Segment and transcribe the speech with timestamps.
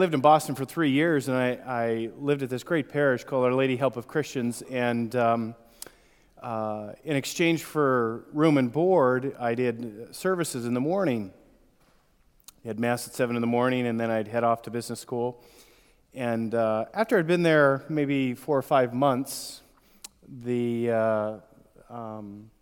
[0.00, 3.44] lived in Boston for three years, and I, I, lived at this great parish called
[3.44, 4.62] Our Lady Help of Christians.
[4.70, 5.56] And um,
[6.40, 11.32] uh, in exchange for room and board, I did services in the morning.
[12.64, 15.00] I had mass at seven in the morning, and then I'd head off to business
[15.00, 15.42] school.
[16.14, 19.62] And uh, after I'd been there maybe four or five months,
[20.28, 21.36] the uh,
[21.90, 22.52] um,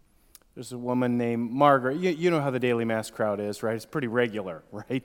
[0.55, 1.99] there's a woman named Margaret.
[1.99, 3.77] You, you know how the daily mass crowd is, right?
[3.77, 5.05] It's pretty regular, right?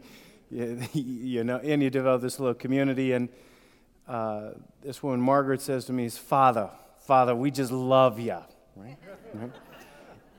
[0.93, 3.13] you know, and you develop this little community.
[3.13, 3.29] And
[4.07, 8.37] uh, this woman, Margaret, says to me, Father, Father, we just love you.
[8.75, 8.97] Right?
[9.33, 9.51] right?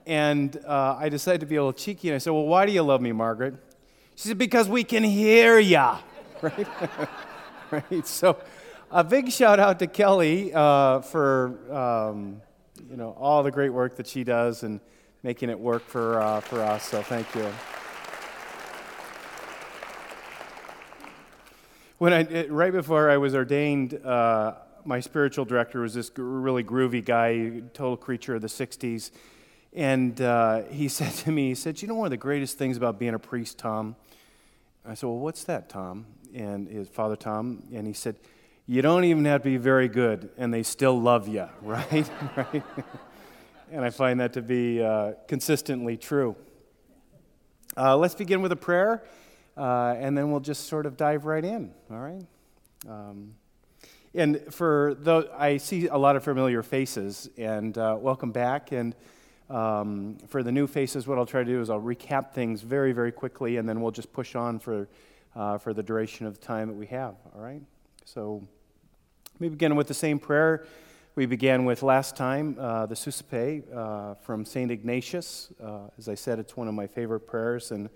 [0.06, 2.72] And uh, I decided to be a little cheeky, and I said, Well, why do
[2.72, 3.54] you love me, Margaret?
[4.16, 5.98] She said, Because we can hear ya.
[6.42, 6.66] Right?
[7.70, 8.04] right?
[8.04, 8.36] So,
[8.90, 12.42] a big shout out to Kelly uh, for um,
[12.90, 14.80] you know all the great work that she does and
[15.22, 16.88] making it work for uh, for us.
[16.88, 17.46] So, thank you.
[22.02, 27.04] When I, right before I was ordained, uh, my spiritual director was this really groovy
[27.04, 29.12] guy, total creature of the 60s.
[29.72, 32.76] And uh, he said to me, he said, You know one of the greatest things
[32.76, 33.94] about being a priest, Tom?
[34.84, 36.06] I said, Well, what's that, Tom?
[36.34, 38.16] And his father, Tom, and he said,
[38.66, 42.10] You don't even have to be very good, and they still love you, right?
[42.36, 42.64] right?
[43.70, 46.34] and I find that to be uh, consistently true.
[47.76, 49.04] Uh, let's begin with a prayer.
[49.56, 52.24] Uh, and then we'll just sort of dive right in, all right?
[52.88, 53.34] Um,
[54.14, 58.72] and for though I see a lot of familiar faces, and uh, welcome back.
[58.72, 58.94] And
[59.50, 62.92] um, for the new faces, what I'll try to do is I'll recap things very,
[62.92, 64.88] very quickly, and then we'll just push on for,
[65.36, 67.62] uh, for the duration of the time that we have, all right?
[68.04, 68.42] So
[69.38, 70.66] we begin with the same prayer
[71.14, 74.70] we began with last time, uh, the Suscipe uh, from St.
[74.70, 75.52] Ignatius.
[75.62, 77.90] Uh, as I said, it's one of my favorite prayers, and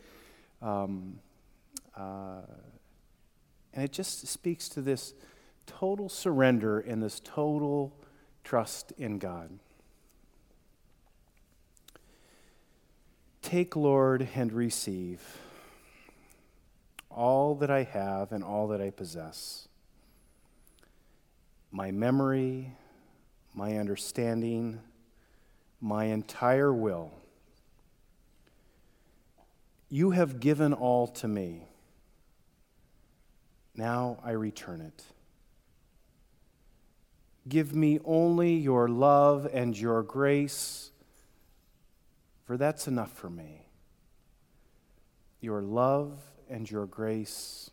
[0.60, 1.18] um,
[1.96, 2.42] uh,
[3.72, 5.14] and it just speaks to this
[5.66, 7.92] total surrender and this total
[8.44, 9.58] trust in God.
[13.42, 15.20] Take, Lord, and receive
[17.10, 19.68] all that I have and all that I possess
[21.70, 22.72] my memory,
[23.54, 24.80] my understanding,
[25.80, 27.12] my entire will.
[29.90, 31.64] You have given all to me.
[33.76, 35.04] Now I return it.
[37.48, 40.90] Give me only your love and your grace,
[42.44, 43.66] for that's enough for me.
[45.40, 47.70] Your love and your grace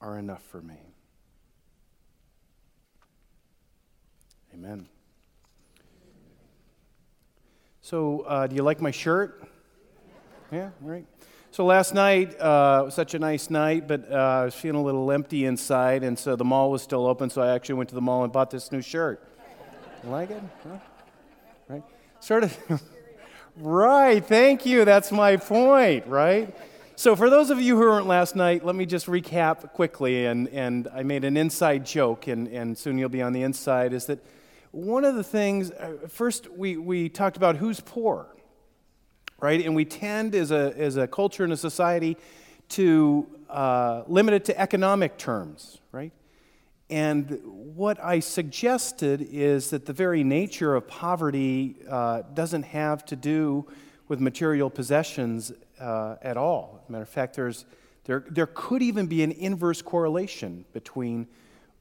[0.00, 0.94] are enough for me.
[4.54, 4.88] Amen.
[7.82, 9.42] So, uh, do you like my shirt?
[10.52, 11.06] Yeah, right.
[11.52, 14.84] So last night uh, was such a nice night, but uh, I was feeling a
[14.84, 17.28] little empty inside, and so the mall was still open.
[17.28, 19.20] So I actually went to the mall and bought this new shirt.
[20.04, 20.40] You like it?
[20.62, 20.78] Huh?
[21.68, 21.82] Right?
[22.20, 22.56] Sort of.
[23.56, 24.24] right.
[24.24, 24.84] Thank you.
[24.84, 26.06] That's my point.
[26.06, 26.54] Right.
[26.94, 30.26] So for those of you who weren't last night, let me just recap quickly.
[30.26, 33.92] And and I made an inside joke, and and soon you'll be on the inside.
[33.92, 34.24] Is that
[34.70, 35.72] one of the things?
[35.72, 38.28] Uh, first, we we talked about who's poor
[39.40, 39.64] right?
[39.64, 42.16] And we tend as a, as a culture and a society
[42.70, 46.12] to uh, limit it to economic terms, right?
[46.88, 53.16] And what I suggested is that the very nature of poverty uh, doesn't have to
[53.16, 53.66] do
[54.08, 56.84] with material possessions uh, at all.
[56.88, 57.64] matter of fact, there's,
[58.04, 61.28] there, there could even be an inverse correlation between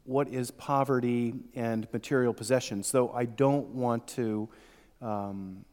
[0.04, 4.48] what is poverty and material possessions, though I don't want to
[5.02, 5.66] um,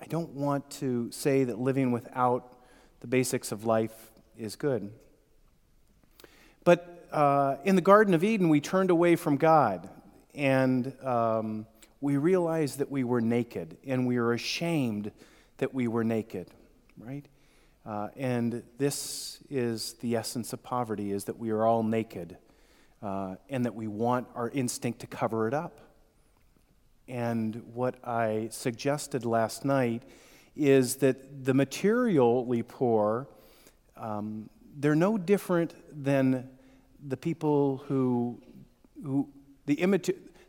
[0.00, 2.56] I don't want to say that living without
[3.00, 4.90] the basics of life is good.
[6.64, 9.88] But uh, in the Garden of Eden, we turned away from God
[10.34, 11.66] and um,
[12.00, 15.10] we realized that we were naked and we were ashamed
[15.56, 16.48] that we were naked,
[16.98, 17.26] right?
[17.84, 22.36] Uh, and this is the essence of poverty is that we are all naked
[23.02, 25.80] uh, and that we want our instinct to cover it up.
[27.08, 30.02] And what I suggested last night
[30.54, 33.26] is that the materially poor,
[33.96, 35.74] um, they're no different
[36.04, 36.48] than
[37.06, 38.40] the people who,
[39.02, 39.28] who
[39.66, 39.76] the,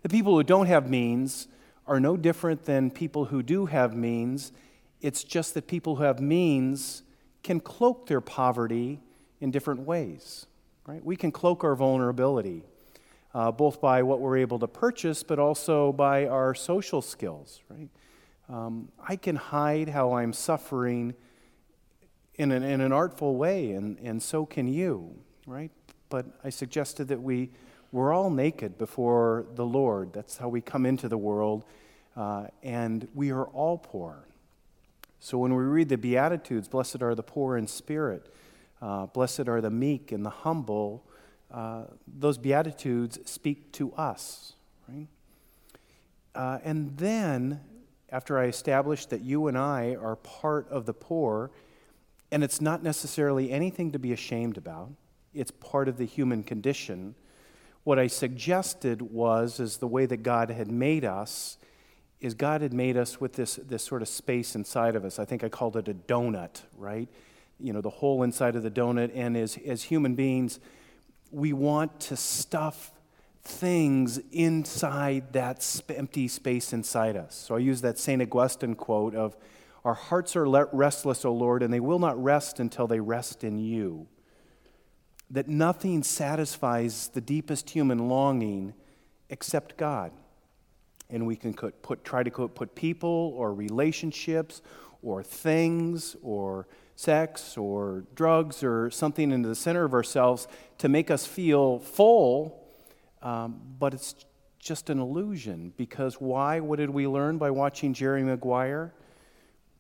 [0.02, 1.48] the people who don't have means
[1.88, 4.52] are no different than people who do have means.
[5.02, 7.04] It's just that people who have means
[7.42, 9.00] can cloak their poverty
[9.40, 10.46] in different ways.
[10.86, 11.04] Right?
[11.04, 12.64] We can cloak our vulnerability
[13.34, 17.90] uh, both by what we're able to purchase, but also by our social skills, right?
[18.50, 21.14] Um, I can hide how I'm suffering
[22.36, 25.16] in an, in an artful way, and, and so can you,
[25.46, 25.72] right?
[26.10, 27.52] but I suggested that we
[27.92, 30.14] we're all naked before the Lord.
[30.14, 31.66] That's how we come into the world,
[32.16, 34.28] uh, and we are all poor.
[35.20, 38.32] So when we read the Beatitudes, blessed are the poor in spirit,
[38.80, 41.04] uh, blessed are the meek and the humble,
[41.52, 44.54] uh, those Beatitudes speak to us,
[44.88, 45.08] right?
[46.36, 47.60] Uh, and then,
[48.12, 51.52] after I established that you and I are part of the poor,
[52.32, 54.90] and it's not necessarily anything to be ashamed about,
[55.34, 57.16] it's part of the human condition.
[57.84, 61.58] What I suggested was is the way that God had made us
[62.22, 65.20] is God had made us with this, this sort of space inside of us.
[65.20, 67.08] I think I called it a donut, right?
[67.60, 69.12] You know, the hole inside of the donut.
[69.16, 70.60] And as, as human beings,
[71.32, 72.92] we want to stuff
[73.44, 77.36] things inside that empty space inside us.
[77.36, 78.22] So I use that St.
[78.22, 79.36] Augustine quote of,
[79.84, 83.58] Our hearts are restless, O Lord, and they will not rest until they rest in
[83.58, 84.08] you
[85.32, 88.74] that nothing satisfies the deepest human longing
[89.30, 90.12] except God.
[91.10, 94.62] And we can put, try to put people or relationships
[95.02, 96.68] or things or
[97.00, 102.62] sex or drugs or something into the center of ourselves to make us feel full,
[103.22, 104.16] um, but it's
[104.60, 105.72] just an illusion.
[105.78, 106.60] Because why?
[106.60, 108.94] What did we learn by watching Jerry Maguire?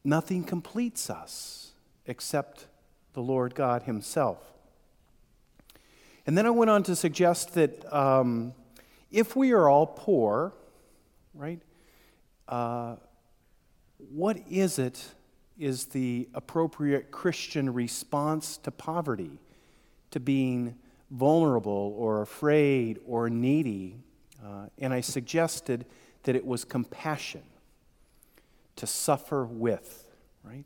[0.01, 1.73] Nothing completes us
[2.05, 2.67] except
[3.11, 4.39] the Lord God Himself.
[6.25, 8.53] And then I went on to suggest that um,
[9.11, 10.53] if we are all poor,
[11.33, 11.59] right,
[12.47, 12.95] uh,
[13.97, 15.05] what is it
[15.59, 19.39] is the appropriate Christian response to poverty,
[20.11, 20.75] to being
[21.11, 23.97] vulnerable or afraid or needy?
[24.43, 25.85] Uh, and I suggested
[26.23, 27.43] that it was compassion,
[28.77, 30.09] to suffer with,
[30.43, 30.65] right?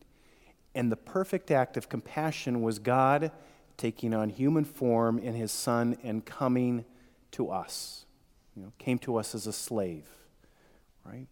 [0.75, 3.31] And the perfect act of compassion was God
[3.77, 6.85] taking on human form in his son and coming
[7.31, 8.05] to us.
[8.55, 10.07] You know, came to us as a slave,
[11.03, 11.27] right?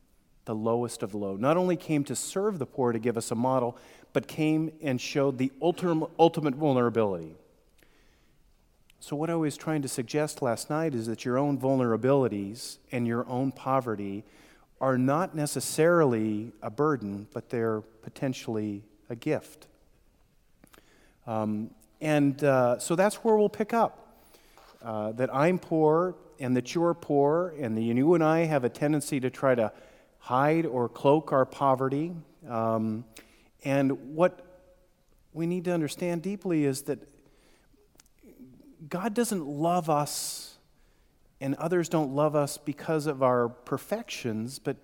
[0.46, 1.36] The lowest of the low.
[1.36, 3.78] Not only came to serve the poor to give us a model,
[4.14, 7.36] but came and showed the ultimate, vulnerability.
[9.00, 13.08] So, what I was trying to suggest last night is that your own vulnerabilities and
[13.08, 14.24] your own poverty
[14.80, 19.68] are not necessarily a burden, but they're potentially a gift.
[21.28, 21.70] Um,
[22.02, 23.98] and uh, so that's where we'll pick up.
[24.84, 28.70] Uh, that I'm poor and that you're poor, and that you and I have a
[28.70, 29.72] tendency to try to
[30.22, 32.14] hide or cloak our poverty.
[32.48, 33.06] Um,
[33.64, 34.46] and what
[35.34, 37.00] we need to understand deeply is that
[38.88, 40.58] God doesn't love us
[41.40, 44.78] and others don't love us because of our perfections, but,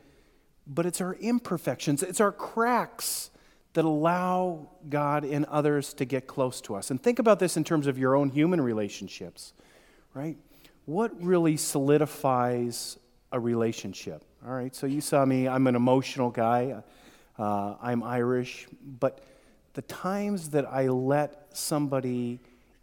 [0.66, 3.30] but it's our imperfections, it's our cracks
[3.74, 6.90] that allow God and others to get close to us.
[6.90, 9.54] And think about this in terms of your own human relationships,
[10.16, 10.36] right?
[10.86, 12.98] What really solidifies
[13.32, 14.24] a relationship?
[14.46, 16.84] All right, so you saw me, I'm an emotional guy,
[17.40, 18.68] uh, I'm Irish,
[19.00, 19.20] but
[19.74, 22.40] the times that I let somebody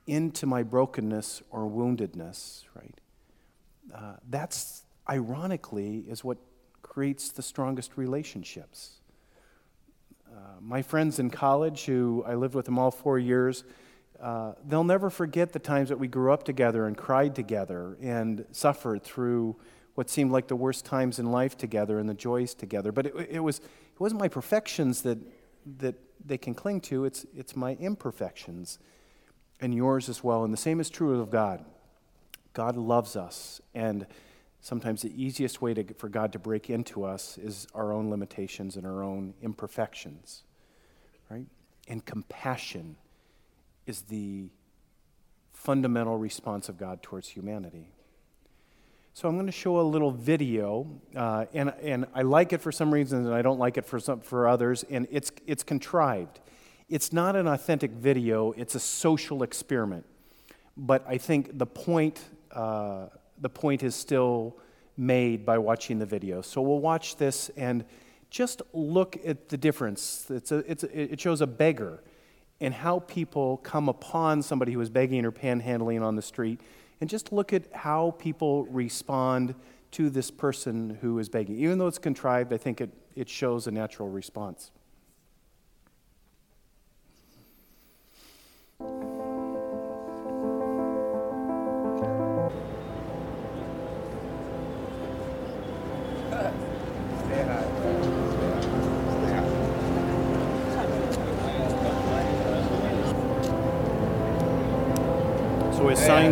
[0.08, 3.00] into my brokenness or woundedness, right,
[3.94, 6.38] uh, that's ironically is what
[6.82, 8.96] creates the strongest relationships.
[10.28, 13.62] Uh, my friends in college, who I lived with them all four years,
[14.20, 18.44] uh, they'll never forget the times that we grew up together and cried together and
[18.50, 19.54] suffered through
[19.94, 22.92] what seemed like the worst times in life together and the joys together.
[22.92, 25.18] But it, it, was, it wasn't my perfections that,
[25.78, 28.78] that they can cling to, it's, it's my imperfections
[29.60, 30.44] and yours as well.
[30.44, 31.64] And the same is true of God.
[32.52, 33.60] God loves us.
[33.74, 34.06] And
[34.60, 38.76] sometimes the easiest way to, for God to break into us is our own limitations
[38.76, 40.42] and our own imperfections,
[41.30, 41.46] right?
[41.86, 42.96] And compassion
[43.86, 44.48] is the
[45.52, 47.90] fundamental response of God towards humanity.
[49.16, 52.72] So I'm going to show a little video, uh, and, and I like it for
[52.72, 56.40] some reasons, and I don't like it for, some, for others, and it's, it's contrived.
[56.88, 60.04] It's not an authentic video, it's a social experiment.
[60.76, 63.06] But I think the point uh,
[63.40, 64.56] the point is still
[64.96, 66.40] made by watching the video.
[66.42, 67.84] So we'll watch this and
[68.30, 70.26] just look at the difference.
[70.28, 72.02] It's a, it's a, it shows a beggar
[72.60, 76.60] and how people come upon somebody who is begging or panhandling on the street,
[77.00, 79.54] and just look at how people respond
[79.92, 81.56] to this person who is begging.
[81.56, 84.70] Even though it's contrived, I think it, it shows a natural response.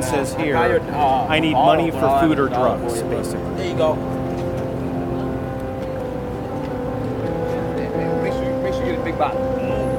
[0.03, 2.99] Sign says here, got your, uh, I need money for drive food or dollar drugs,
[2.99, 3.55] you, basically.
[3.57, 3.95] There you go.
[8.23, 9.92] Make sure, make sure you get a big bottle.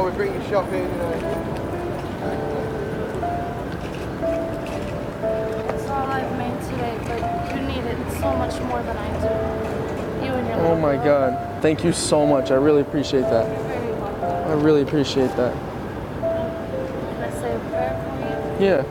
[0.00, 0.88] Oh, we're bringing shopping.
[5.66, 7.20] That's all I've made today, but
[7.54, 10.24] you need it so much more than I do.
[10.24, 11.32] You and your oh my girl.
[11.32, 11.60] God.
[11.60, 12.50] Thank you so much.
[12.50, 13.46] I really appreciate that.
[13.46, 14.50] You're very welcome.
[14.50, 15.52] I really appreciate that.
[15.52, 18.16] Can I say a prayer for
[18.58, 18.68] you?
[18.68, 18.84] Yeah.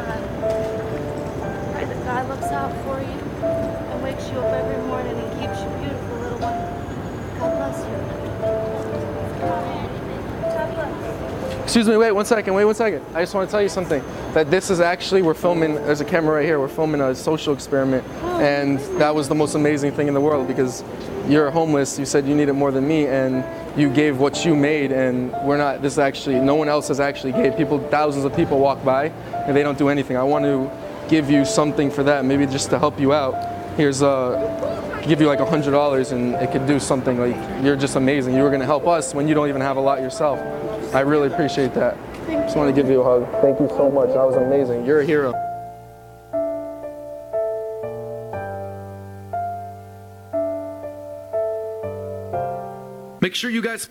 [0.00, 0.22] Um,
[1.74, 5.19] God, God looks out for you and wakes you up every morning
[11.70, 13.00] Excuse me, wait one second, wait one second.
[13.14, 14.02] I just want to tell you something.
[14.32, 17.54] That this is actually, we're filming, there's a camera right here, we're filming a social
[17.54, 18.04] experiment.
[18.42, 20.82] And that was the most amazing thing in the world because
[21.28, 23.44] you're homeless, you said you need it more than me, and
[23.78, 27.30] you gave what you made, and we're not, this actually, no one else has actually
[27.30, 27.56] gave.
[27.56, 29.04] People, thousands of people walk by
[29.46, 30.16] and they don't do anything.
[30.16, 30.68] I want to
[31.08, 33.76] give you something for that, maybe just to help you out.
[33.76, 37.76] Here's uh, give you like a hundred dollars and it could do something like you're
[37.76, 38.34] just amazing.
[38.34, 40.38] You were gonna help us when you don't even have a lot yourself.
[40.92, 41.96] I really appreciate that.
[42.26, 43.42] Just want to give you a hug.
[43.42, 44.08] Thank you so much.
[44.08, 44.84] That was amazing.
[44.84, 45.32] You're a hero.
[53.20, 53.88] Make sure you guys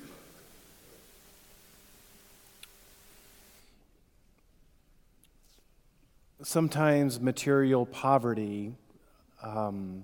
[6.42, 8.74] sometimes material poverty
[9.42, 10.04] um,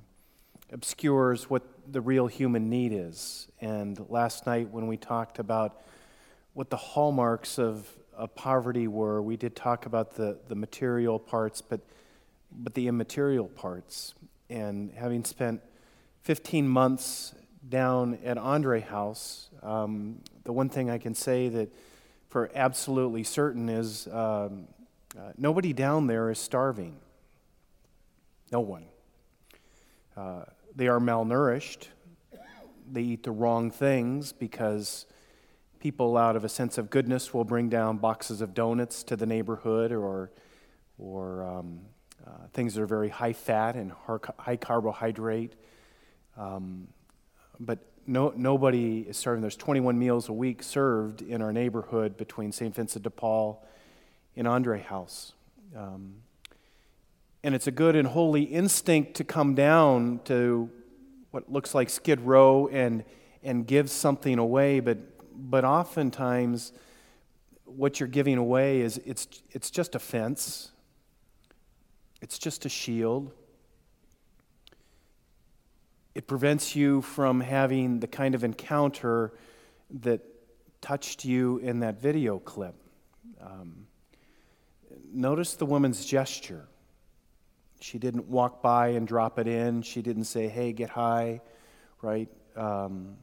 [0.71, 3.49] obscures what the real human need is.
[3.59, 5.81] And last night, when we talked about
[6.55, 7.85] what the hallmarks of,
[8.15, 11.81] of poverty were, we did talk about the, the material parts, but,
[12.49, 14.15] but the immaterial parts.
[14.49, 15.61] And having spent
[16.23, 17.35] 15 months
[17.67, 21.69] down at Andre House, um, the one thing I can say that
[22.29, 24.69] for absolutely certain is um,
[25.17, 26.95] uh, nobody down there is starving.
[28.53, 28.85] No one.
[30.15, 31.87] Uh, they are malnourished.
[32.89, 35.05] They eat the wrong things because
[35.85, 39.27] people, out of a sense of goodness, will bring down boxes of donuts to the
[39.27, 40.31] neighborhood or,
[40.97, 41.79] or um,
[42.25, 43.91] uh, things that are very high fat and
[44.39, 45.53] high carbohydrate.
[46.39, 46.87] Um,
[47.59, 47.77] but
[48.07, 49.41] no, nobody is serving.
[49.41, 52.73] There's 21 meals a week served in our neighborhood between St.
[52.73, 53.63] Vincent de Paul
[54.35, 55.33] and Andre House.
[55.77, 56.15] Um,
[57.43, 60.67] and it's a good and holy instinct to come down to
[61.29, 63.03] what looks like Skid Row and,
[63.43, 66.71] and give something away, but, but oftentimes
[67.65, 70.71] what you're giving away is it's, it's just a fence,
[72.21, 73.31] it's just a shield.
[76.13, 79.33] It prevents you from having the kind of encounter
[80.01, 80.21] that
[80.81, 82.75] touched you in that video clip.
[83.41, 83.87] Um,
[85.11, 86.67] notice the woman's gesture.
[87.81, 89.81] She didn't walk by and drop it in.
[89.81, 91.41] She didn't say, hey, get high,
[92.01, 92.29] right?
[92.55, 93.17] Um,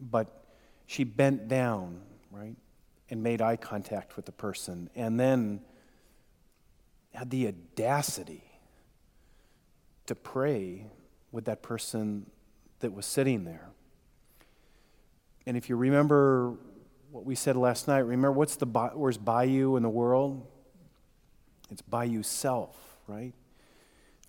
[0.00, 0.43] but
[0.86, 2.00] she bent down,
[2.30, 2.56] right?
[3.10, 4.90] And made eye contact with the person.
[4.94, 5.60] And then
[7.14, 8.44] had the audacity
[10.06, 10.86] to pray
[11.32, 12.26] with that person
[12.80, 13.70] that was sitting there.
[15.46, 16.54] And if you remember
[17.10, 20.46] what we said last night, remember what's the where's Bayou in the world?
[21.70, 22.76] it's buy you self,
[23.06, 23.32] right?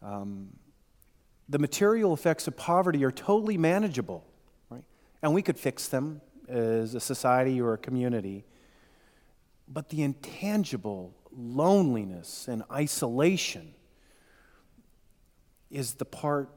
[0.02, 0.50] Um,
[1.48, 4.26] the material effects of poverty are totally manageable,
[4.70, 4.84] right?
[5.22, 8.46] And we could fix them as a society or a community.
[9.68, 13.74] But the intangible loneliness and isolation
[15.72, 16.50] is the part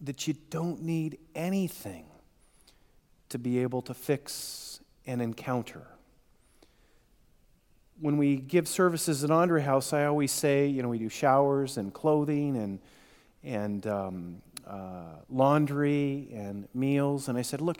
[0.00, 2.06] that you don't need anything
[3.30, 5.86] to be able to fix and encounter.
[8.00, 11.78] When we give services at Andre House, I always say, you know, we do showers
[11.78, 12.78] and clothing and,
[13.42, 17.28] and um, uh, laundry and meals.
[17.28, 17.78] And I said, look,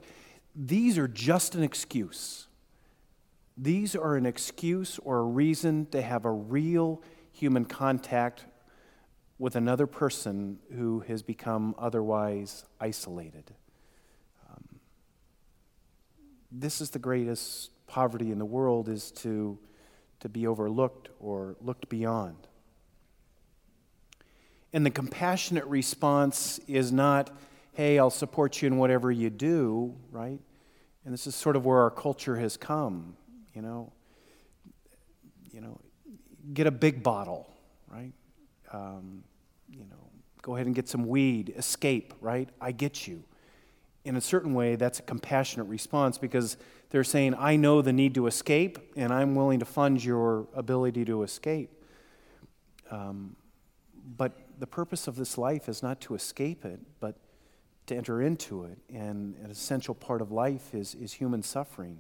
[0.60, 2.48] these are just an excuse.
[3.56, 7.00] These are an excuse or a reason to have a real
[7.30, 8.44] human contact
[9.38, 13.52] with another person who has become otherwise isolated.
[14.50, 14.80] Um,
[16.50, 19.56] this is the greatest poverty in the world is to,
[20.18, 22.48] to be overlooked or looked beyond.
[24.72, 27.30] And the compassionate response is not,
[27.74, 30.40] hey, I'll support you in whatever you do, right?
[31.08, 33.16] And this is sort of where our culture has come,
[33.54, 33.94] you know.
[35.50, 35.80] You know,
[36.52, 37.48] get a big bottle,
[37.90, 38.12] right?
[38.74, 39.24] Um,
[39.70, 40.10] you know,
[40.42, 42.50] go ahead and get some weed, escape, right?
[42.60, 43.24] I get you.
[44.04, 46.58] In a certain way, that's a compassionate response because
[46.90, 51.06] they're saying, I know the need to escape, and I'm willing to fund your ability
[51.06, 51.70] to escape.
[52.90, 53.34] Um,
[54.14, 57.16] but the purpose of this life is not to escape it, but
[57.88, 58.78] to enter into it.
[58.92, 61.98] And an essential part of life is, is human suffering.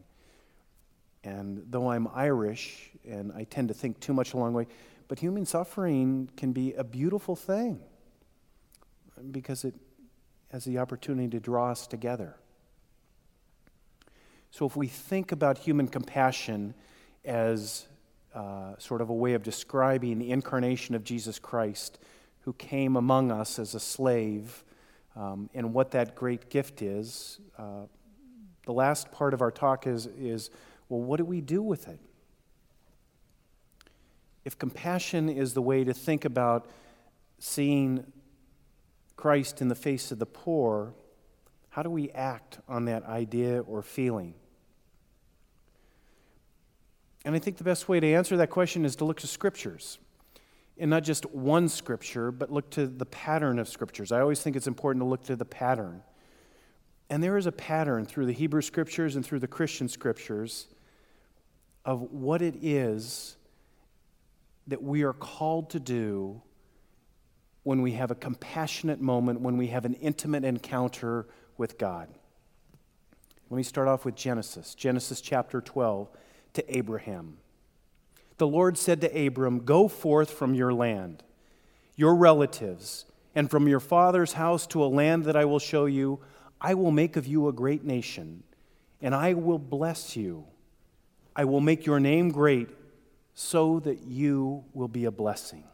[1.24, 4.66] And though I'm Irish, and I tend to think too much along the way,
[5.08, 7.80] but human suffering can be a beautiful thing
[9.30, 9.74] because it
[10.52, 12.36] has the opportunity to draw us together.
[14.50, 16.74] So, if we think about human compassion
[17.24, 17.86] as
[18.34, 21.98] uh, sort of a way of describing the incarnation of Jesus Christ,
[22.42, 24.64] who came among us as a slave,
[25.16, 27.82] um, and what that great gift is, uh,
[28.66, 30.50] the last part of our talk is, is
[30.88, 32.00] well, what do we do with it?
[34.48, 36.70] if compassion is the way to think about
[37.38, 38.02] seeing
[39.14, 40.94] Christ in the face of the poor,
[41.68, 44.32] how do we act on that idea or feeling?
[47.26, 49.98] And I think the best way to answer that question is to look to scriptures.
[50.78, 54.12] And not just one scripture, but look to the pattern of scriptures.
[54.12, 56.02] I always think it's important to look to the pattern.
[57.10, 60.66] And there is a pattern through the Hebrew scriptures and through the Christian scriptures
[61.84, 63.36] of what it is
[64.66, 66.42] that we are called to do
[67.62, 72.08] when we have a compassionate moment, when we have an intimate encounter with God.
[73.50, 76.08] Let me start off with Genesis, Genesis chapter 12
[76.54, 77.38] to Abraham.
[78.38, 81.24] The Lord said to Abram, Go forth from your land,
[81.96, 86.20] your relatives, and from your father's house to a land that I will show you.
[86.60, 88.44] I will make of you a great nation,
[89.02, 90.44] and I will bless you.
[91.36, 92.68] I will make your name great
[93.34, 95.64] so that you will be a blessing.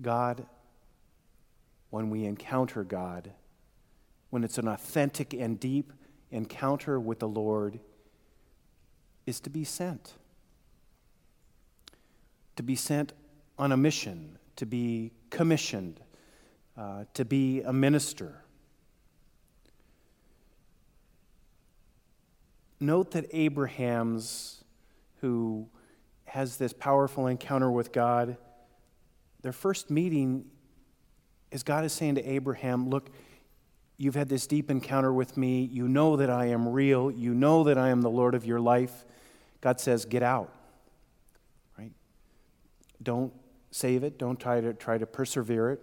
[0.00, 0.46] God,
[1.90, 3.32] when we encounter God,
[4.30, 5.92] when it's an authentic and deep
[6.30, 7.80] encounter with the Lord,
[9.28, 10.14] is to be sent.
[12.56, 13.12] To be sent
[13.58, 16.00] on a mission, to be commissioned,
[16.76, 18.42] uh, to be a minister.
[22.80, 24.64] Note that Abraham's
[25.20, 25.68] who
[26.24, 28.36] has this powerful encounter with God,
[29.42, 30.44] their first meeting
[31.50, 33.10] is God is saying to Abraham, Look,
[33.96, 35.64] you've had this deep encounter with me.
[35.64, 37.10] You know that I am real.
[37.10, 39.04] You know that I am the Lord of your life.
[39.60, 40.52] God says, Get out.
[41.78, 41.92] Right?
[43.02, 43.32] Don't
[43.70, 44.18] save it.
[44.18, 45.82] Don't try to, try to persevere it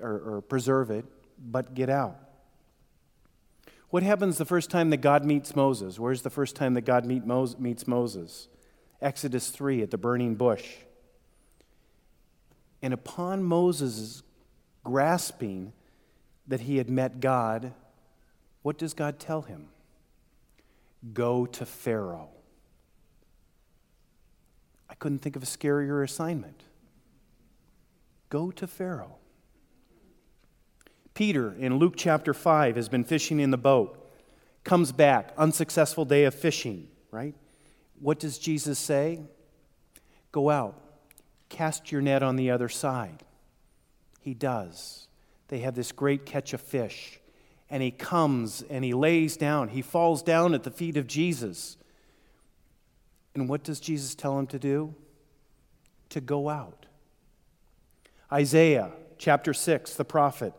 [0.00, 1.04] or, or preserve it,
[1.38, 2.16] but get out.
[3.90, 5.98] What happens the first time that God meets Moses?
[5.98, 7.24] Where's the first time that God meet
[7.58, 8.48] meets Moses?
[9.00, 10.76] Exodus 3 at the burning bush.
[12.82, 14.22] And upon Moses'
[14.84, 15.72] grasping
[16.46, 17.72] that he had met God,
[18.62, 19.68] what does God tell him?
[21.12, 22.30] Go to Pharaoh.
[24.98, 26.62] Couldn't think of a scarier assignment.
[28.28, 29.16] Go to Pharaoh.
[31.14, 34.10] Peter in Luke chapter 5 has been fishing in the boat,
[34.64, 37.34] comes back, unsuccessful day of fishing, right?
[38.00, 39.20] What does Jesus say?
[40.32, 40.78] Go out,
[41.48, 43.22] cast your net on the other side.
[44.20, 45.06] He does.
[45.48, 47.20] They have this great catch of fish.
[47.70, 49.68] And he comes and he lays down.
[49.68, 51.76] He falls down at the feet of Jesus.
[53.36, 54.94] And what does Jesus tell him to do?
[56.10, 56.86] To go out.
[58.32, 60.54] Isaiah chapter 6, the prophet.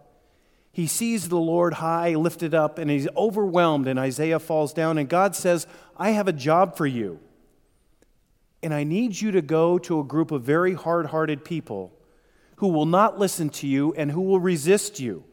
[0.72, 5.10] He sees the Lord high, lifted up, and he's overwhelmed, and Isaiah falls down, and
[5.10, 5.66] God says,
[5.98, 7.20] I have a job for you.
[8.62, 11.98] And I need you to go to a group of very hard hearted people
[12.58, 15.24] who will not listen to you and who will resist you.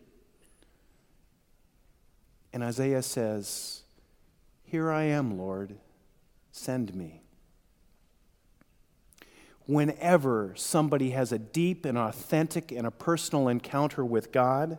[2.55, 3.83] And Isaiah says,
[4.63, 5.77] Here I am, Lord,
[6.53, 7.24] send me.
[9.66, 14.79] Whenever somebody has a deep and authentic and a personal encounter with God,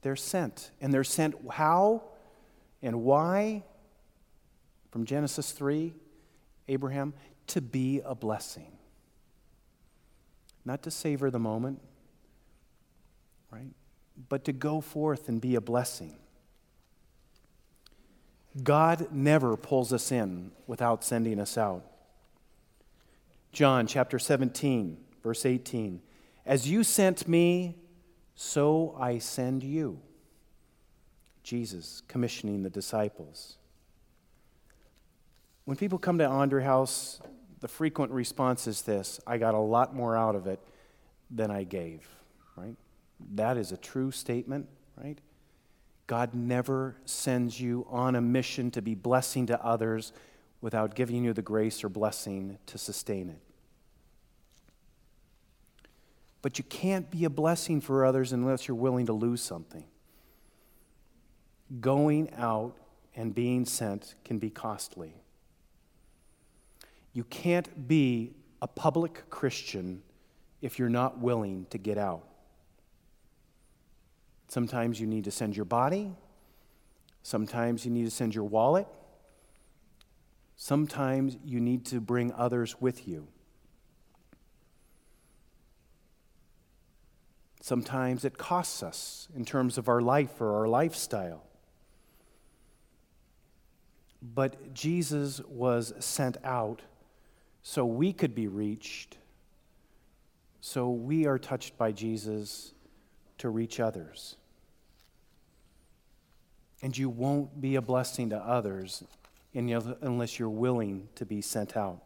[0.00, 0.70] they're sent.
[0.80, 2.02] And they're sent how
[2.82, 3.62] and why?
[4.90, 5.94] From Genesis 3,
[6.68, 7.14] Abraham,
[7.48, 8.72] to be a blessing.
[10.64, 11.80] Not to savor the moment,
[13.50, 13.70] right?
[14.28, 16.16] But to go forth and be a blessing.
[18.62, 21.84] God never pulls us in without sending us out.
[23.52, 26.00] John chapter 17, verse 18.
[26.46, 27.76] As you sent me,
[28.34, 30.00] so I send you.
[31.42, 33.56] Jesus commissioning the disciples.
[35.64, 37.20] When people come to Andre House,
[37.60, 40.60] the frequent response is this I got a lot more out of it
[41.30, 42.08] than I gave,
[42.56, 42.76] right?
[43.34, 45.18] That is a true statement, right?
[46.06, 50.12] God never sends you on a mission to be blessing to others
[50.62, 53.40] without giving you the grace or blessing to sustain it.
[56.40, 59.84] But you can't be a blessing for others unless you're willing to lose something.
[61.80, 62.76] Going out
[63.14, 65.14] and being sent can be costly.
[67.12, 70.02] You can't be a public Christian
[70.60, 72.24] if you're not willing to get out.
[74.48, 76.12] Sometimes you need to send your body.
[77.22, 78.86] Sometimes you need to send your wallet.
[80.64, 83.26] Sometimes you need to bring others with you.
[87.60, 91.42] Sometimes it costs us in terms of our life or our lifestyle.
[94.22, 96.82] But Jesus was sent out
[97.64, 99.18] so we could be reached,
[100.60, 102.72] so we are touched by Jesus
[103.38, 104.36] to reach others.
[106.80, 109.02] And you won't be a blessing to others
[109.54, 112.00] unless you're willing to be sent out.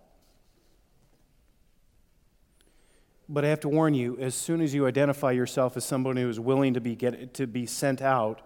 [3.28, 6.28] But I have to warn you, as soon as you identify yourself as somebody who
[6.28, 8.40] is willing to be, get, to be sent out,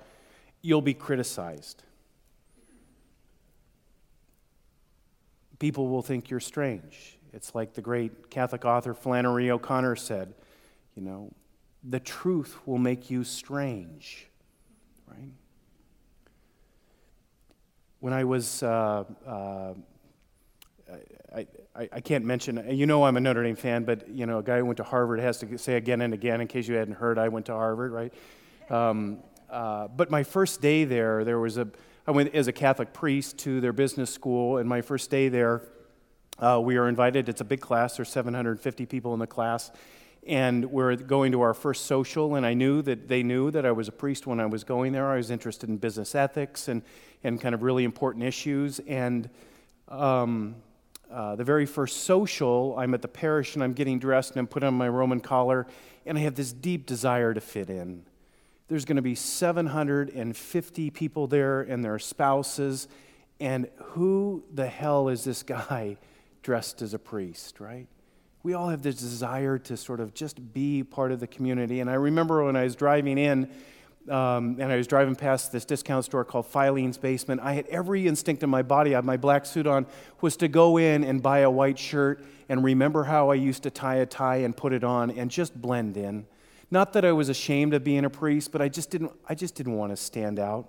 [0.63, 1.83] you'll be criticized.
[5.59, 7.19] People will think you're strange.
[7.35, 10.35] It's like the great Catholic author Flannery O'Connor said,
[10.97, 11.31] you know,
[11.85, 14.27] the truth will make you strange,
[15.07, 15.33] right?
[18.01, 19.75] When I was uh, uh,
[21.35, 24.39] I, I, I, can't mention, you know, I'm a Notre Dame fan, but, you know,
[24.39, 26.75] a guy who went to Harvard has to say again and again, in case you
[26.75, 28.13] hadn't heard, I went to Harvard, right?
[28.71, 31.69] Um, uh, but my first day there, there was a,
[32.07, 35.63] I went as a Catholic priest to their business school, and my first day there,
[36.39, 37.29] uh, we were invited.
[37.29, 39.71] It's a big class, there's 750 people in the class.
[40.31, 43.73] And we're going to our first social, and I knew that they knew that I
[43.73, 45.11] was a priest when I was going there.
[45.11, 46.83] I was interested in business ethics and,
[47.25, 48.79] and kind of really important issues.
[48.87, 49.29] And
[49.88, 50.55] um,
[51.11, 54.47] uh, the very first social, I'm at the parish and I'm getting dressed and I'm
[54.47, 55.66] putting on my Roman collar,
[56.07, 58.05] and I have this deep desire to fit in.
[58.69, 62.87] There's going to be 750 people there and their spouses,
[63.40, 65.97] and who the hell is this guy
[66.45, 67.88] dressed as a priest, right?
[68.42, 71.81] We all have this desire to sort of just be part of the community.
[71.81, 73.50] And I remember when I was driving in,
[74.09, 78.07] um, and I was driving past this discount store called Filene's Basement, I had every
[78.07, 79.87] instinct in my body, I had my black suit on,
[80.22, 83.70] was to go in and buy a white shirt and remember how I used to
[83.70, 86.26] tie a tie and put it on and just blend in.
[86.70, 89.55] Not that I was ashamed of being a priest, but I just didn't, I just
[89.55, 90.68] didn't want to stand out.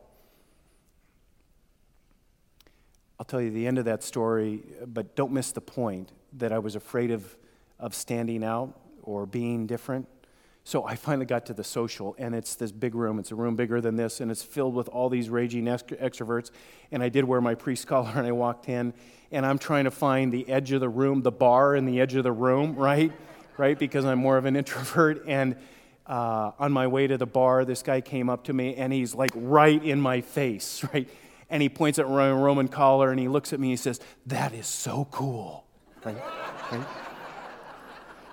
[3.19, 6.59] I'll tell you the end of that story, but don't miss the point that I
[6.59, 7.37] was afraid of,
[7.81, 10.07] of standing out or being different.
[10.63, 13.17] So I finally got to the social, and it's this big room.
[13.17, 16.51] It's a room bigger than this, and it's filled with all these raging extroverts.
[16.91, 18.93] And I did wear my priest collar, and I walked in,
[19.31, 22.13] and I'm trying to find the edge of the room, the bar in the edge
[22.15, 23.11] of the room, right?
[23.57, 23.77] right?
[23.77, 25.23] Because I'm more of an introvert.
[25.27, 25.55] And
[26.05, 29.15] uh, on my way to the bar, this guy came up to me, and he's
[29.15, 31.09] like right in my face, right?
[31.49, 33.99] And he points at my Roman collar, and he looks at me, and he says,
[34.27, 35.65] "That is so cool."
[36.05, 36.15] Right?
[36.71, 36.87] right?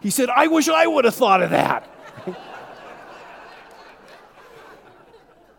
[0.01, 1.89] He said, "I wish I would have thought of that."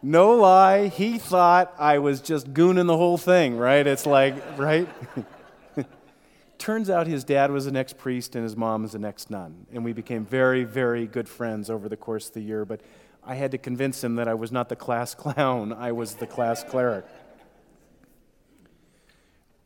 [0.01, 3.85] no lie, he thought I was just gooning the whole thing, right?
[3.85, 4.87] It's like, right?
[6.57, 9.65] Turns out his dad was an ex priest and his mom is an ex nun.
[9.73, 12.65] And we became very, very good friends over the course of the year.
[12.65, 12.81] But
[13.23, 16.27] I had to convince him that I was not the class clown, I was the
[16.27, 17.05] class cleric.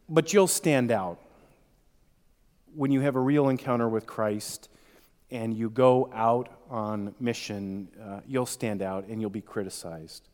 [0.10, 1.20] But you'll stand out
[2.76, 4.70] when you have a real encounter with Christ
[5.32, 10.30] and you go out on mission, uh, you'll stand out and you'll be criticized.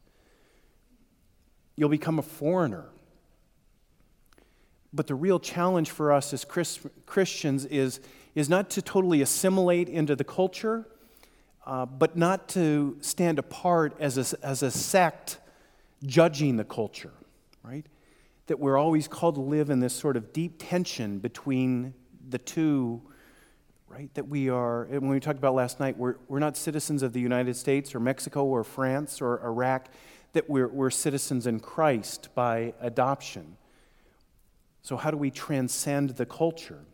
[1.75, 2.85] You'll become a foreigner.
[4.91, 7.99] But the real challenge for us as Chris, Christians is,
[8.35, 10.87] is not to totally assimilate into the culture,
[11.65, 15.37] uh, but not to stand apart as a, as a sect
[16.03, 17.13] judging the culture,
[17.63, 17.85] right?
[18.47, 21.93] That we're always called to live in this sort of deep tension between
[22.29, 23.01] the two,
[23.87, 24.13] right?
[24.13, 27.19] That we are, when we talked about last night, we're, we're not citizens of the
[27.19, 29.89] United States or Mexico or France or Iraq,
[30.33, 33.57] that we're, we're citizens in Christ by adoption.
[34.81, 36.85] So, how do we transcend the culture?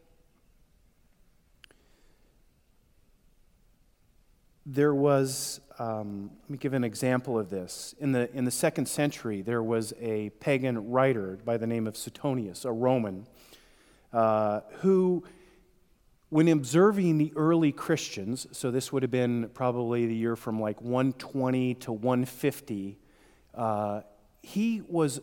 [4.65, 7.93] There was, um, let me give an example of this.
[8.00, 11.95] In the, in the second century, there was a pagan writer by the name of
[11.95, 13.28] Suetonius, a Roman,
[14.13, 15.24] uh, who,
[16.30, 20.82] when observing the early Christians, so this would have been probably the year from like
[20.82, 22.98] 120 to 150,
[23.54, 24.02] uh,
[24.41, 25.22] he was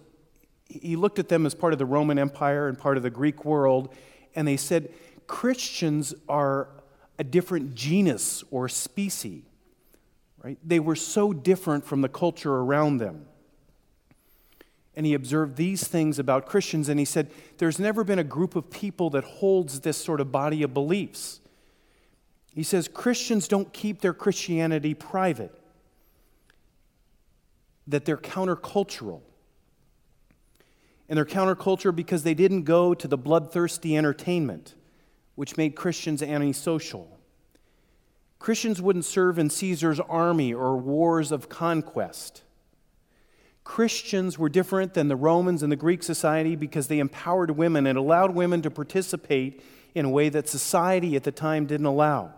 [0.68, 3.44] he looked at them as part of the Roman Empire and part of the Greek
[3.44, 3.94] world,
[4.34, 4.90] and they said
[5.26, 6.68] Christians are
[7.18, 9.42] a different genus or species.
[10.42, 10.58] Right?
[10.64, 13.26] They were so different from the culture around them.
[14.94, 18.56] And he observed these things about Christians, and he said, There's never been a group
[18.56, 21.40] of people that holds this sort of body of beliefs.
[22.54, 25.58] He says, Christians don't keep their Christianity private,
[27.86, 29.22] that they're countercultural.
[31.08, 34.74] And they're counterculture because they didn't go to the bloodthirsty entertainment,
[35.34, 37.18] which made Christians antisocial.
[38.38, 42.42] Christians wouldn't serve in Caesar's army or wars of conquest.
[43.64, 47.96] Christians were different than the Romans and the Greek society because they empowered women and
[47.96, 49.62] allowed women to participate
[49.94, 52.32] in a way that society at the time didn't allow.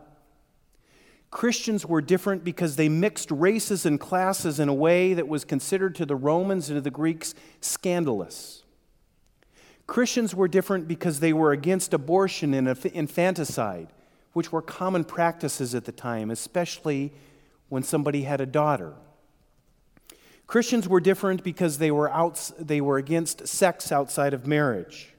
[1.30, 5.94] Christians were different because they mixed races and classes in a way that was considered
[5.96, 8.62] to the Romans and to the Greeks scandalous.
[9.86, 13.88] Christians were different because they were against abortion and infanticide,
[14.32, 17.12] which were common practices at the time, especially
[17.68, 18.94] when somebody had a daughter.
[20.46, 25.14] Christians were different because they were, out, they were against sex outside of marriage.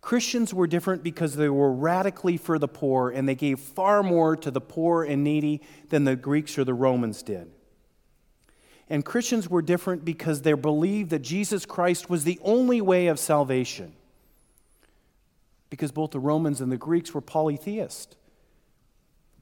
[0.00, 4.36] Christians were different because they were radically for the poor and they gave far more
[4.36, 7.50] to the poor and needy than the Greeks or the Romans did.
[8.88, 13.18] And Christians were different because they believed that Jesus Christ was the only way of
[13.18, 13.94] salvation.
[15.70, 18.16] Because both the Romans and the Greeks were polytheist.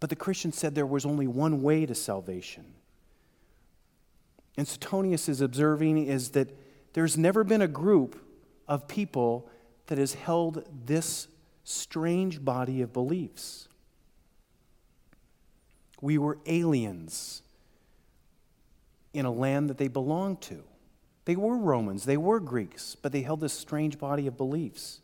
[0.01, 2.65] But the Christians said there was only one way to salvation.
[4.57, 6.57] And Suetonius is observing is that
[6.93, 8.21] there's never been a group
[8.69, 9.49] of people
[9.87, 11.29] that has held this
[11.65, 13.69] strange body of beliefs.
[16.01, 17.43] We were aliens
[19.13, 20.63] in a land that they belonged to.
[21.25, 25.01] They were Romans, they were Greeks, but they held this strange body of beliefs.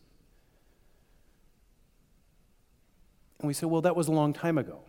[3.39, 4.81] And we say, well, that was a long time ago.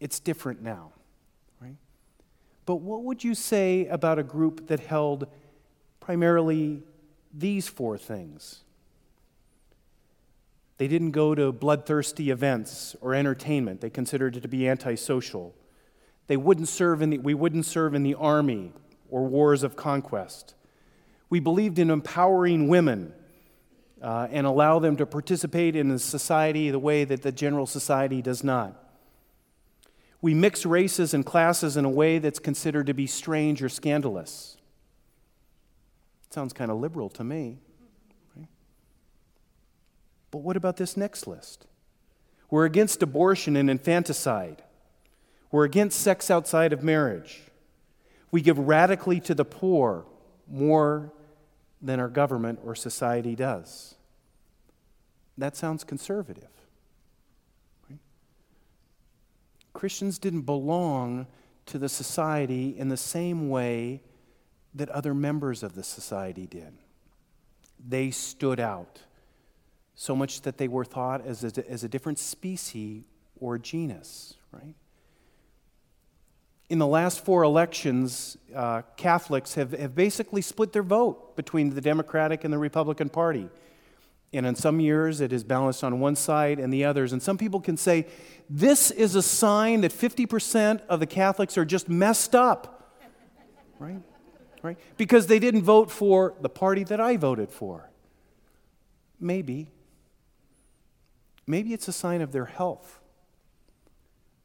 [0.00, 0.92] It's different now?
[2.68, 5.26] But what would you say about a group that held
[6.00, 6.82] primarily
[7.32, 8.60] these four things?
[10.76, 13.80] They didn't go to bloodthirsty events or entertainment.
[13.80, 15.54] They considered it to be antisocial.
[16.26, 18.74] They wouldn't serve in the, we wouldn't serve in the army
[19.08, 20.54] or wars of conquest.
[21.30, 23.14] We believed in empowering women
[24.02, 28.44] uh, and allow them to participate in society the way that the general society does
[28.44, 28.87] not.
[30.20, 34.56] We mix races and classes in a way that's considered to be strange or scandalous.
[36.26, 37.58] It Sounds kind of liberal to me.
[40.30, 41.66] But what about this next list?
[42.50, 44.62] We're against abortion and infanticide.
[45.50, 47.42] We're against sex outside of marriage.
[48.30, 50.04] We give radically to the poor
[50.50, 51.12] more
[51.80, 53.94] than our government or society does.
[55.38, 56.48] That sounds conservative.
[57.88, 58.00] Right?
[59.78, 61.28] Christians didn't belong
[61.66, 64.02] to the society in the same way
[64.74, 66.72] that other members of the society did.
[67.78, 69.02] They stood out
[69.94, 73.04] so much that they were thought as a, as a different species
[73.38, 74.74] or genus, right?
[76.68, 81.80] In the last four elections, uh, Catholics have, have basically split their vote between the
[81.80, 83.48] Democratic and the Republican Party.
[84.32, 87.12] And in some years, it is balanced on one side and the others.
[87.12, 88.06] And some people can say,
[88.50, 92.98] this is a sign that 50% of the Catholics are just messed up,
[93.78, 94.02] right?
[94.62, 94.78] Right?
[94.96, 97.90] Because they didn't vote for the party that I voted for.
[99.20, 99.70] Maybe.
[101.46, 103.00] Maybe it's a sign of their health.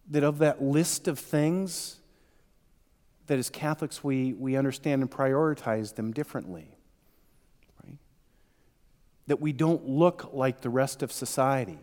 [0.10, 2.00] That of that list of things,
[3.28, 6.73] that as Catholics we, we understand and prioritize them differently.
[9.28, 11.80] That we don't look like the rest of society.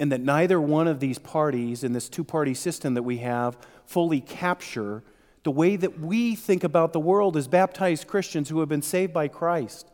[0.00, 3.56] And that neither one of these parties in this two party system that we have
[3.86, 5.02] fully capture
[5.44, 9.12] the way that we think about the world as baptized Christians who have been saved
[9.12, 9.88] by Christ,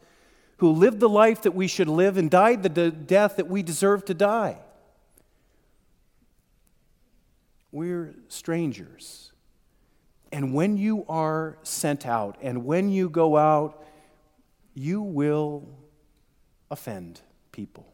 [0.58, 4.04] who lived the life that we should live and died the death that we deserve
[4.06, 4.58] to die.
[7.72, 9.32] We're strangers.
[10.32, 13.82] And when you are sent out and when you go out,
[14.78, 15.68] you will
[16.70, 17.92] offend people.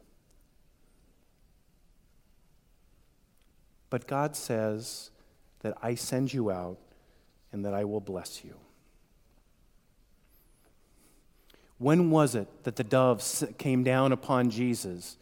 [3.89, 5.09] But God says
[5.61, 6.77] that I send you out
[7.51, 8.55] and that I will bless you.
[11.77, 13.23] When was it that the dove
[13.57, 15.17] came down upon Jesus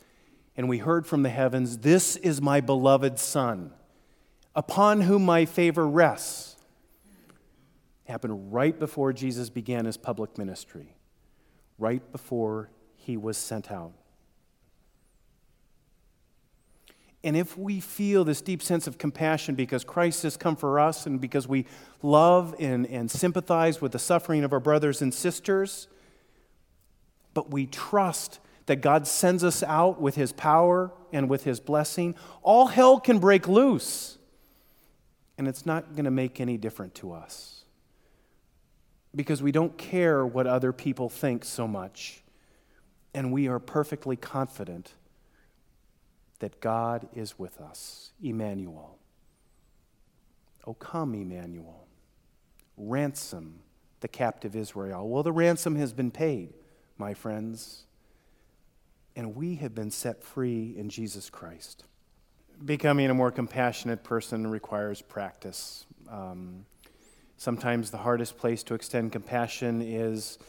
[0.58, 3.72] and we heard from the heavens, This is my beloved Son,
[4.54, 6.58] upon whom my favor rests?
[8.06, 10.96] It happened right before Jesus began his public ministry,
[11.78, 13.94] right before he was sent out.
[17.24, 21.06] And if we feel this deep sense of compassion because Christ has come for us
[21.06, 21.66] and because we
[22.02, 25.88] love and, and sympathize with the suffering of our brothers and sisters,
[27.34, 32.16] but we trust that God sends us out with his power and with his blessing,
[32.42, 34.18] all hell can break loose.
[35.38, 37.63] And it's not going to make any difference to us
[39.16, 42.24] because we don't care what other people think so much.
[43.14, 44.94] And we are perfectly confident
[46.40, 48.12] that God is with us.
[48.22, 48.98] Emmanuel.
[50.66, 51.88] Oh, come, Emmanuel.
[52.76, 53.60] Ransom
[54.04, 55.08] the captive Israel.
[55.08, 56.54] Well, the ransom has been paid,
[56.98, 57.86] my friends,
[59.16, 61.86] and we have been set free in Jesus Christ.
[62.66, 65.86] Becoming a more compassionate person requires practice.
[66.10, 66.66] Um,
[67.44, 70.40] sometimes the hardest place to extend compassion is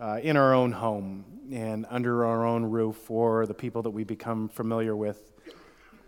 [0.00, 4.02] uh, in our own home and under our own roof for the people that we
[4.02, 5.30] become familiar with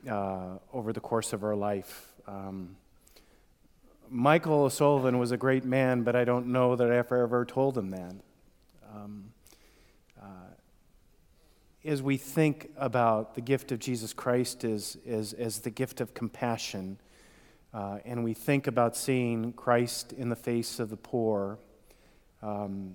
[0.08, 2.14] uh, over the course of our life.
[2.26, 2.74] Um,
[4.08, 7.76] Michael O'Sullivan was a great man, but I don't know that I ever, ever told
[7.76, 8.14] him that.
[8.94, 9.32] Um,
[10.18, 10.24] uh,
[11.84, 16.14] as we think about the gift of Jesus Christ as, as, as the gift of
[16.14, 16.96] compassion,
[17.72, 21.58] uh, and we think about seeing Christ in the face of the poor,
[22.42, 22.94] um,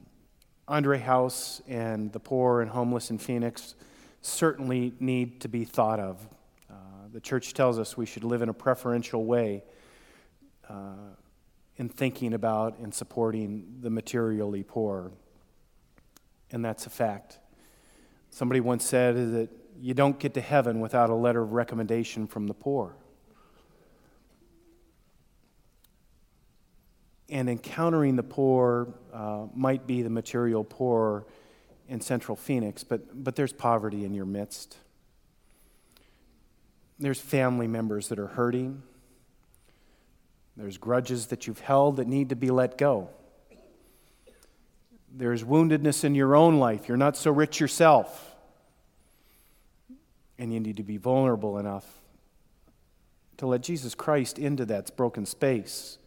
[0.67, 3.75] Andre House and the poor and homeless in Phoenix
[4.21, 6.27] certainly need to be thought of
[7.15, 9.63] the church tells us we should live in a preferential way
[10.69, 11.13] uh,
[11.77, 15.13] in thinking about and supporting the materially poor.
[16.51, 17.39] And that's a fact.
[18.31, 22.47] Somebody once said that you don't get to heaven without a letter of recommendation from
[22.47, 22.97] the poor.
[27.29, 31.25] And encountering the poor uh, might be the material poor
[31.87, 34.77] in central Phoenix, but, but there's poverty in your midst.
[36.99, 38.81] There's family members that are hurting.
[40.57, 43.09] There's grudges that you've held that need to be let go.
[45.13, 46.87] There's woundedness in your own life.
[46.87, 48.35] You're not so rich yourself.
[50.37, 51.85] And you need to be vulnerable enough
[53.37, 55.97] to let Jesus Christ into that broken space.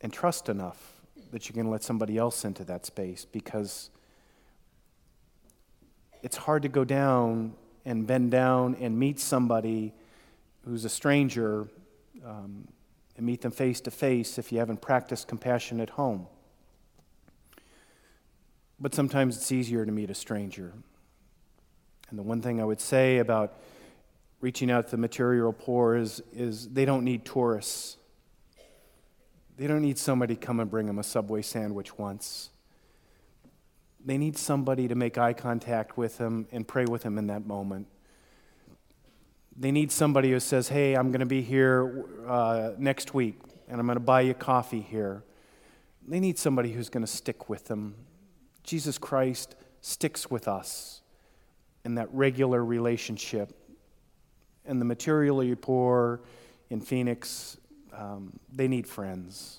[0.00, 0.92] And trust enough
[1.32, 3.90] that you can let somebody else into that space because
[6.22, 9.92] it's hard to go down and bend down and meet somebody
[10.64, 11.68] who's a stranger
[12.24, 12.68] um,
[13.16, 16.26] and meet them face to face if you haven't practiced compassion at home.
[18.80, 20.72] But sometimes it's easier to meet a stranger.
[22.10, 23.58] And the one thing I would say about
[24.40, 27.97] reaching out to the material poor is, is they don't need tourists.
[29.58, 32.50] They don't need somebody to come and bring them a Subway sandwich once.
[34.04, 37.44] They need somebody to make eye contact with them and pray with them in that
[37.44, 37.88] moment.
[39.56, 43.80] They need somebody who says, Hey, I'm going to be here uh, next week and
[43.80, 45.24] I'm going to buy you coffee here.
[46.06, 47.96] They need somebody who's going to stick with them.
[48.62, 51.02] Jesus Christ sticks with us
[51.84, 53.52] in that regular relationship.
[54.64, 56.20] and the materially poor
[56.70, 57.56] in Phoenix,
[57.92, 59.58] um, they need friends.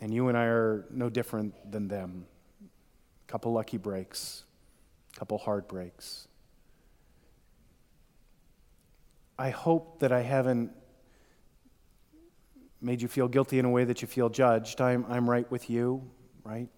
[0.00, 2.26] And you and I are no different than them.
[2.62, 4.44] A couple lucky breaks,
[5.14, 6.26] a couple hard breaks.
[9.38, 10.70] I hope that I haven't
[12.80, 14.80] made you feel guilty in a way that you feel judged.
[14.80, 16.02] I'm, I'm right with you,
[16.44, 16.68] right?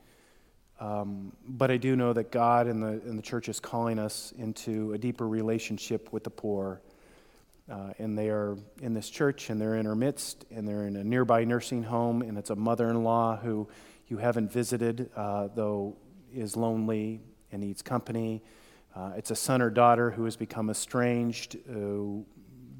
[0.80, 4.32] Um, but I do know that God and the, and the church is calling us
[4.36, 6.80] into a deeper relationship with the poor.
[7.70, 10.96] Uh, and they are in this church and they're in our midst and they're in
[10.96, 13.68] a nearby nursing home and it's a mother-in-law who
[14.08, 15.96] you haven't visited uh, though
[16.34, 17.20] is lonely
[17.52, 18.42] and needs company.
[18.96, 22.26] Uh, it's a son or daughter who has become estranged who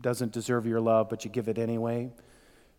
[0.00, 2.10] doesn't deserve your love but you give it anyway.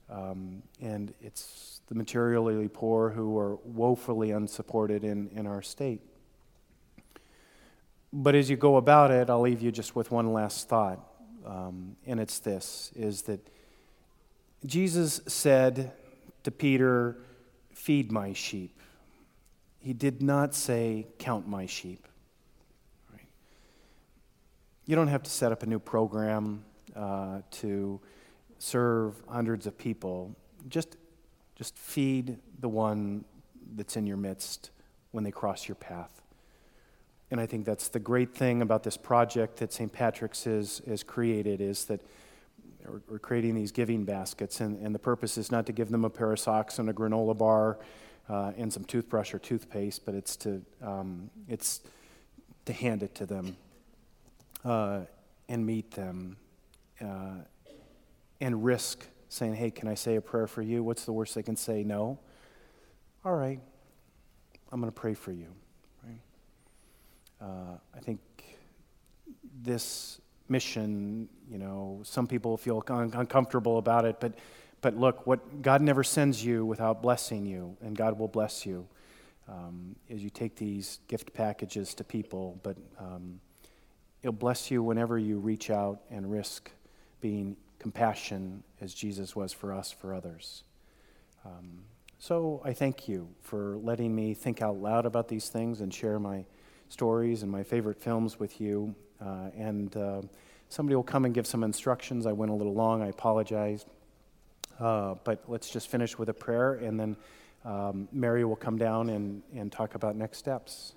[0.10, 6.01] Um, and it's the materially poor who are woefully unsupported in, in our state.
[8.12, 11.12] But as you go about it i'll leave you just with one last thought
[11.46, 13.48] um, and it's this is that
[14.66, 15.91] Jesus said
[16.44, 17.18] to Peter,
[17.74, 18.80] Feed my sheep.
[19.80, 22.08] He did not say, Count my sheep.
[23.12, 23.28] Right?
[24.86, 26.64] You don't have to set up a new program
[26.96, 28.00] uh, to
[28.60, 30.36] serve hundreds of people.
[30.70, 30.96] Just,
[31.56, 33.26] just feed the one
[33.76, 34.70] that's in your midst
[35.12, 36.22] when they cross your path.
[37.34, 39.91] And I think that's the great thing about this project that St.
[39.91, 41.99] Patrick's has, has created is that
[43.09, 46.11] we're, creating these giving baskets, and, and the purpose is not to give them a
[46.11, 47.79] pair of socks and a granola bar
[48.29, 51.81] uh, and some toothbrush or toothpaste, but it's to, um, it's
[52.65, 53.57] to hand it to them
[54.63, 54.99] uh,
[55.49, 56.38] and meet them
[57.01, 57.38] uh,
[58.41, 60.84] and risk saying, Hey, can I say a prayer for you?
[60.84, 61.84] What's the worst they can say?
[61.84, 62.19] No.
[63.25, 63.59] All right,
[64.71, 65.47] I'm going to pray for you.
[67.44, 68.20] Uh, I think
[69.62, 74.34] this mission, you know, some people feel un- uncomfortable about it, but,
[74.82, 78.88] but look, what God never sends you without blessing you, and God will bless you
[79.50, 82.60] um, as you take these gift packages to people.
[82.64, 83.41] But um,
[84.22, 86.72] He'll bless you whenever you reach out and risk
[87.20, 90.64] being compassion as Jesus was for us, for others.
[91.46, 91.84] Um,
[92.20, 96.20] so I thank you for letting me think out loud about these things and share
[96.20, 96.46] my
[96.94, 98.96] stories and my favorite films with you.
[99.20, 100.22] Uh, and uh,
[100.70, 102.26] somebody will come and give some instructions.
[102.26, 103.86] I went a little long, I apologize.
[104.80, 107.16] Uh, but let's just finish with a prayer, and then
[107.66, 110.94] um, Mary will come down and, and talk about next steps.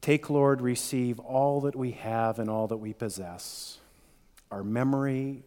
[0.00, 3.78] Take, Lord, receive all that we have and all that we possess
[4.50, 5.44] our memory,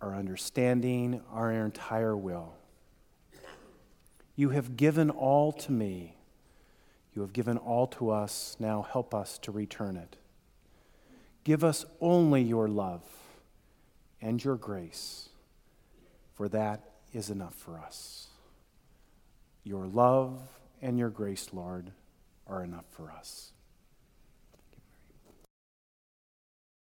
[0.00, 2.54] our understanding, our entire will.
[4.34, 6.13] You have given all to me
[7.14, 10.16] you have given all to us, now help us to return it.
[11.44, 13.02] Give us only your love
[14.20, 15.28] and your grace,
[16.34, 18.28] for that is enough for us.
[19.62, 20.40] Your love
[20.82, 21.92] and your grace, Lord,
[22.46, 23.53] are enough for us.